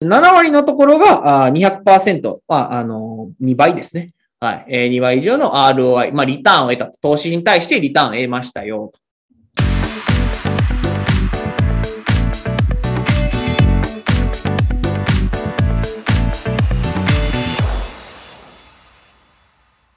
[0.00, 4.12] 7割のところが200%、まあ、あの、2倍ですね。
[4.38, 4.90] はい。
[4.90, 6.86] 2倍以上の ROI、まあ、リターンを得た。
[7.00, 8.92] 投資に対してリターンを得ましたよ。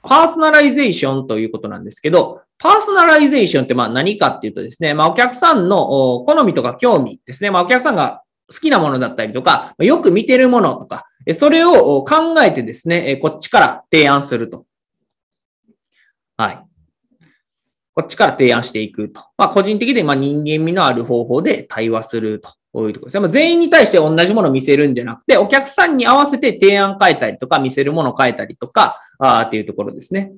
[0.02, 14.66] パーソナライゼーションということなんですけど、パーソナライゼーションってまあ何かっていうとですね、まあお客さんの好みとか興味ですね、まあお客さんが好きなものだったりとか、よく見てるものとか、それを考えてですね、こっちから提案すると。
[16.36, 16.64] はい。
[17.94, 19.20] こっちから提案していくと。
[19.36, 22.50] まあ個人的でま人間味のある方法で対話すると。
[22.72, 23.20] こういうところですね。
[23.20, 30.32] ま、全員に対して同じものを見せるんじゃなくて、お客さんに合わせて提案変えたりとか、見せるものを変えたりとか、あっていうところですね。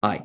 [0.00, 0.24] はい。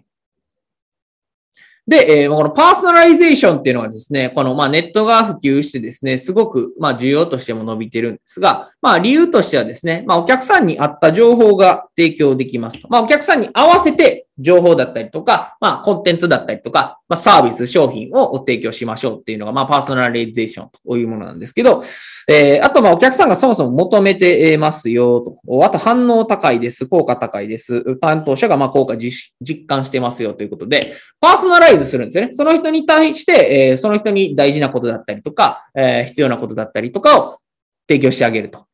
[1.89, 12.87] で、えー、このパーソナライゼーションっていうのはですね、このまあネットが普及してですね、すごくまあ需要としても伸びてるんですが、まあ理由としてはですね、まあお客さんに合った情報が提供できますと。
[12.89, 21.83] まあお客さんに合わせて情報だったりとか、まあコンテンツだったりとか、まあサービス、商品を提供しましょうっていうのがまあパーソナライゼーションというものなんですけど、
[22.27, 25.63] えー、あとまあお客さんがそもそも求めてますよと。
[25.63, 27.95] あと反応高いです、効果高いです。
[27.97, 32.33] 担当者がまあ効果実感してますよということで、パーソナライズするんですよね。
[32.33, 37.39] その人に対して、えー、その人に大事なことだったりとか、えー、必要なことだったりとかを
[37.87, 38.65] 提供してあげると。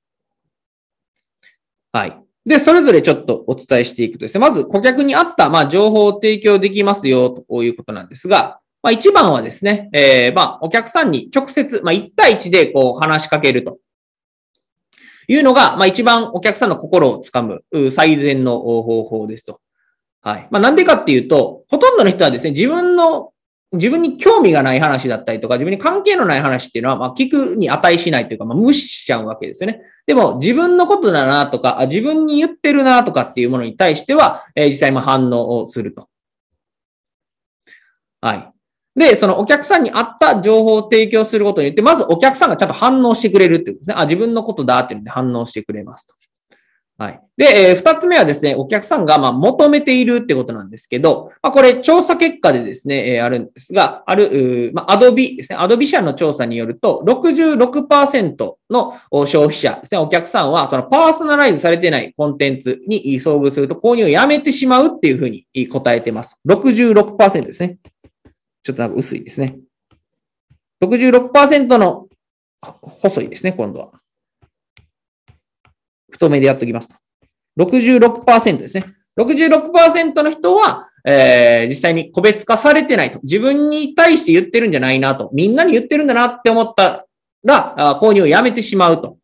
[1.92, 2.25] はい。
[2.46, 13.80] で、それぞれちょっとお伝えしていくとですね、まず顧客に合った、まあ、情報を提供できますよ、ということなんですが、まあ、一番はですね、えー、まあ、お客さんに直接、まあ、1対1でこう話しかけると
[15.28, 19.60] いうのが、まあ、一番お客さんの心をつかむ最善の方法ですと。
[20.22, 20.48] はい。
[20.52, 23.32] まあ、なんでかっていうと、ほとんどの人はですね、自分の
[23.76, 29.82] 自分に興味がない話だったりとか、自分に関係のない話っていうのは、まあ、聞くに値しないというか、まあ、無視しちゃうわけですよね。
[30.06, 36.08] でも、自分のことだなとか、自分に言ってるなとかっていうものに対しては、えー、実際も反応をすると。
[38.22, 38.52] はい。
[39.00, 43.96] で、そのお客さんに合った情報を提供することによって、まずお客さんがちゃんと反応してくれるっていうことですね。
[43.98, 46.14] あ、自分のことだっていうので反応してくれますと。
[46.98, 47.22] はい。
[47.36, 66.40] で、えー、二つ目はですね、お客さんが、まあ、求めているってことなんですけど、まあ、これ、調査結果でですね、えー、あるんですが、ある、まあ、アドビですね、アドビ社の調査によると、66%の消費者ですね、お客さんは、そのパーソナライズされてないコンテンツに遭遇すると、購入をやめてしまうっていうふうに答えてます。
[66.48, 67.78] 66%ですね。
[68.64, 69.60] ちょっとなんか薄いですね。
[70.82, 72.08] 66%の
[72.62, 73.92] 細いですね、今度は。
[76.16, 76.96] 太めでやっときますと。
[77.60, 78.86] 66%ですね。
[79.18, 83.20] 66%の人は、えー、実際に個別化されてないと。
[83.24, 85.30] 自分に対して言ってるんじゃないなと。
[85.34, 87.06] みんなに言ってるんだなって思った
[87.44, 89.18] ら、購入をやめてしまうと。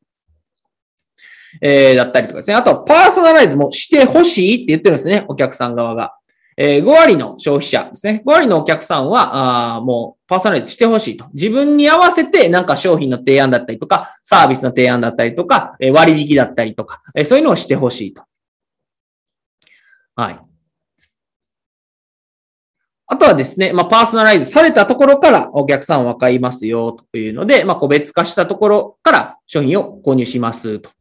[1.61, 2.55] えー、だったりとかですね。
[2.55, 5.25] あとは、パーソナライズもしてほしいって言ってるんですね。
[5.27, 6.15] お客さん側が。
[6.63, 8.21] え、5割の消費者ですね。
[8.23, 11.25] 5割のお客さんは、あもうパーソナライズしてほしいと。
[11.33, 18.23] 自分に合わせてなんか商品の提案だったりとか、サービスの提案だったりとか、え、割引だったりとか、え、そういうのをしてほしいと。
[20.15, 20.39] はい。
[23.07, 30.91] あとはですね、まあ、パーソナライズされたところからお客さんわかりますよというので、まあ、個別化したところから商品を購入しますと。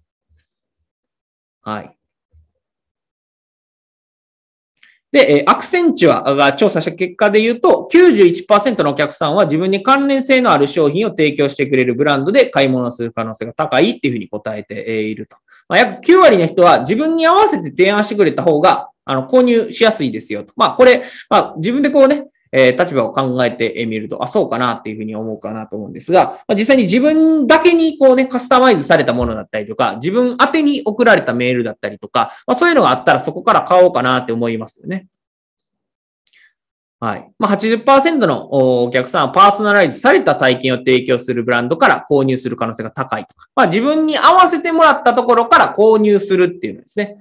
[1.60, 1.99] はい。
[5.12, 15.36] で、アクセンチュアが調査した結果で言うと、91%のお客さんは自分に関連性のある商品を提供してくれるブランドで買い物する可能性が高いっていうふうに答えていると。
[15.68, 20.52] まあ、約9割の人は自分に合わせて提案してくれた方が、あの、購入しやすいですよと。
[20.56, 35.06] まあ、これ、まあ、自分でこうね、えー、立場を考えてみると、あ、そうかなっていうふうに思うかなと思うんですが、まあ、実際に自分だけにこうね、カスタマイズされたものだったりとか、自分宛に送られたメールだったりとか、まあ、そういうのがあったらそこから買おうかなって思いますよね。
[37.02, 37.32] はい。
[37.38, 43.48] まあ、80%のお客さんはパーソナライズされた体験を提供するブランドから購入する可能性が高いとか。
[43.54, 47.16] まあ、自分に合わせてもらったところから購入するっていうのですね。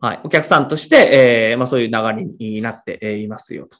[0.00, 0.20] はい。
[0.22, 3.78] お客さんとして、えー、まあ、そういう流れになっていますよと。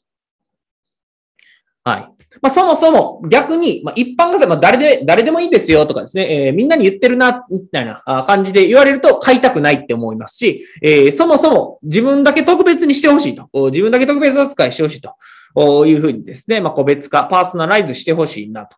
[1.87, 2.01] はい。
[2.43, 13.49] まあ、そもそも逆に、まあ、一般が、まあ、誰で、誰でもいいですよとかですね、えー、みんなに言ってるな、みたいな感じで言われると買いたくないって思いますし、えー、そもそも自分だけ特別にしてほしいと。
[13.71, 18.77] 自分だけ特別扱いしてほしいというふうにですね、まあ、個別化、パーソナライズしてほしいなと。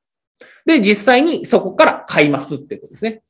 [0.67, 3.23] で、実際にそこから買いますってことですね。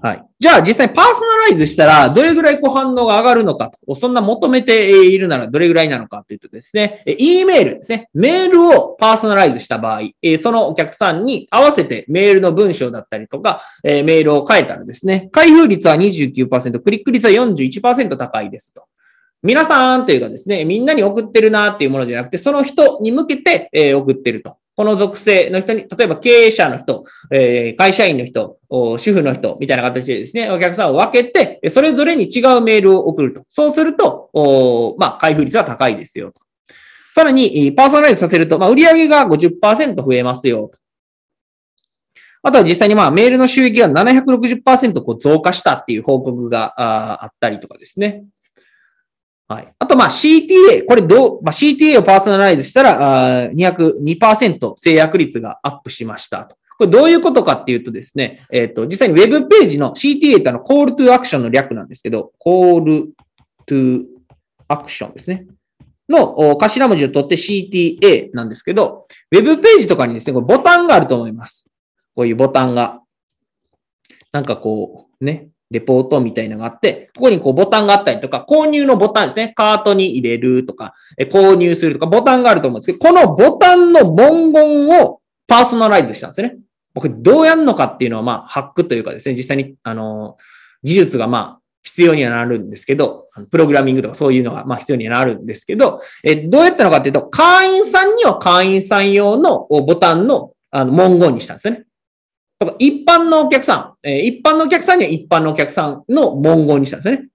[0.00, 0.24] はい。
[0.38, 8.08] じゃあ実際パーソナライズしたら、どれぐらいこう反応が上がるのかと、そんな求めているならどれぐらいなのかというとですね、E メールですね。
[8.14, 10.02] メールをパーソナライズした場合、
[10.40, 18.84] そのお客さんに合わせてメールの文章だったりとか、メールを変えたらですね、開封率は29%、クリック率は41%高いですと。
[19.42, 24.56] 皆さんというかですね、みんなに送ってるなっていうものじゃなくて、その人に向けて送ってると。
[24.78, 27.02] この属性の人に、例えば経営者の人、
[27.32, 33.42] え、会社員の人、主婦の人みたいな形でですね、お客さんを分けて、それぞれに違うメールを送ると。
[33.48, 36.42] そうすると、おまあ、開封率は高いですよと。
[37.12, 40.78] さらに、パーソナライズさせると、まあ、売上が50%増えますよと。
[42.44, 48.22] あとは実際にまあメールの収益が760%こう増加したっていう報告があったりとかですね。
[49.48, 49.74] はい。
[49.78, 56.56] あと、まあ CTA、これどう、まあ、CTA をパーソナライズしたら、あ202%制約率がアップしましたと。
[56.78, 63.08] これどういうことかっていうとですね、えっ、ー、と、実際に Web ページの CTA ってあのは Call to Action の略なんですけど、Call
[63.66, 64.04] to
[64.68, 65.46] Action ですね。
[66.08, 71.66] の頭文字を取って CTA なんですけど、Web ページとかにですね、これボタンがあると思います。
[72.14, 73.00] こういうボタンが。
[74.30, 79.52] なんかこう、ね、レポートみたいなのがあって、ここにこうボタンがあったりとか、購入のボタンですね。
[79.54, 80.94] カートに入れるとか、
[81.30, 86.56] 購入するとか、ボタンがあると思うんですけど、このボタンの文言をパーソナライズしたんですね。
[86.94, 90.36] 僕、どうやるのかっていうのは、まあ、ハックというかですね、実際に、あの、
[90.82, 101.84] 技術がまあ、必要にはなるんですけど、プログラミングとかそういうのがまあ必要にはなるんですけど、えどうやったのかっていうと、会員さんには会員さん用のボタンのあの文言にしたんですよね。
[102.58, 107.28] とか一般のお客さん、え、一般のお客さんには一般のお客さんの文言にしたんですね。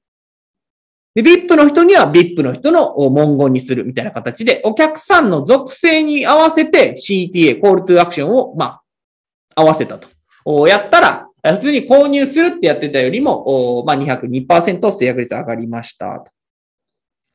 [1.16, 10.68] で、VIP の人には VIP の人の文言にするみたいな形で、お客さんの属性に合わせて CTA、Call to Action を、まあ、合わせたと。
[10.68, 16.26] やったら、普通に購入するってやってたよりも、まあ、202%制約率上がりました。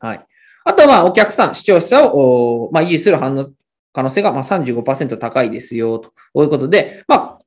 [0.00, 0.26] はい。
[0.64, 3.49] あとは、お客さん、視聴者を、まあ、維持する反応
[3.93, 6.12] 可能性が、まあ、35%高いですよ、と
[6.43, 7.38] いうことで、まあ、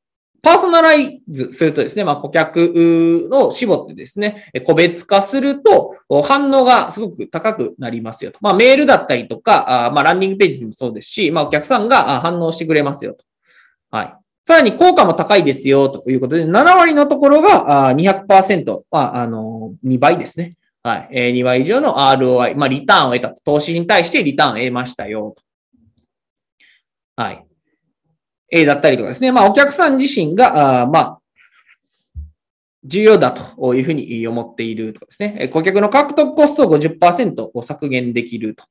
[0.42, 8.40] パーソナライズするとですね、まあ、顧客を絞ってですね、個別化すると反応がすごく高くなりますよと。
[8.42, 13.26] まあ、メールだったりとか、まあ、ランディングページもそうですし、まあ、お客さんが反応してくれますよと。
[13.92, 14.16] はい。
[14.48, 20.56] さらに効果も高いですよということで、7割のところが200%、まあ、あの、2倍ですね。
[20.82, 21.34] はい。
[21.34, 23.30] 2倍以上の ROI、まあ、リターンを得た。
[23.44, 25.44] 投資に対してリターンを得ましたよと。
[27.16, 27.46] はい。
[28.52, 29.32] えだったりとかですね。
[29.32, 31.18] まあ、お客さん自身が、あまあ、
[32.84, 35.48] 重要だというふうに思っているとかですね。
[35.48, 38.66] 顧客の獲得コストを50%を削減できると。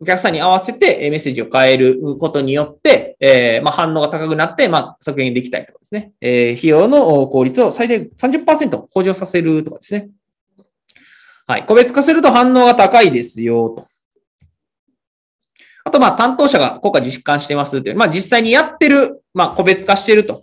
[0.00, 6.12] お客さんに合わせてメッセージを変えることによって、えー、まあ、反応が高くなって、まあ、削減できたりとかですね。
[6.20, 10.10] えー、費用の効率を最大30%向上させるとかですね。
[11.46, 11.66] はい。
[11.66, 13.86] 個別化すると反応が高いですよと。
[15.86, 20.42] あと、まあ、担当者が効果実感してますという、まあ、実際にやってる、まあ、個別化してると。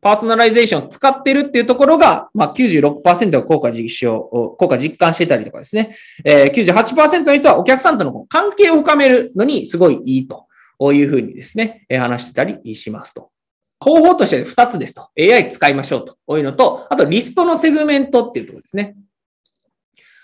[0.00, 5.96] パーソナライゼーションを使ってるっていうところが、まあ96%が効果実証、効果実感してたりとかですね。
[6.24, 10.48] えー、98%の人はお客さんとの関係を深めるのにすごいいいと
[10.92, 13.30] いうふうにですね、え、話してたりしますと。
[13.78, 15.08] 方法として2つですと。
[15.16, 16.16] AI 使いましょうと。
[16.26, 18.96] こういうのと、あとリストのセグメントっていうところですね。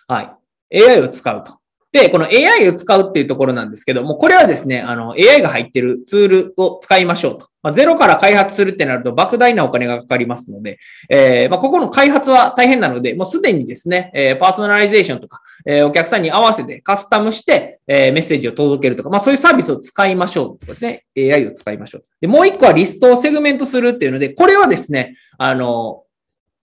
[0.09, 0.39] は
[0.73, 0.83] い。
[0.85, 1.58] AI を使うと。
[1.91, 7.49] で、この AI を使うっていうところなんですけども、これはですね、あの、AI が入ってるツールを使いましょうと。
[7.63, 21.07] まあ、ゼロから開発するってなると莫大なお金がかかりますので、えー、まあ、ここの開発は大変なので、もうすでにですね、えー、パーソナライゼーションとか、えー、お客さんに合わせてカスタムして、えメッセージを届けるとか、まあ、そういうサービスを使いましょうとですね。
[21.17, 22.05] AI を使いましょう。
[22.21, 26.03] で、もう一個はリストをセグメントするっていうので、これはですね、あの、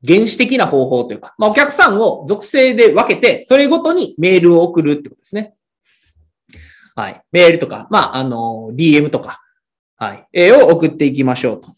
[0.05, 5.55] 原始的な方法というか、まあ、お客さんを属性で分けて、それごとにメールを送るってことですね。
[6.95, 7.21] はい。
[7.31, 9.41] メールとか、まあ、あの、DM とか、
[9.95, 10.27] はい。
[10.33, 11.69] えを送っていきましょうと。